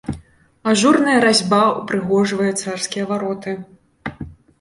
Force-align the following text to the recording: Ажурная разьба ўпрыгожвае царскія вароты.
Ажурная 0.69 1.17
разьба 1.25 1.59
ўпрыгожвае 1.79 2.47
царскія 2.63 3.05
вароты. 3.13 3.53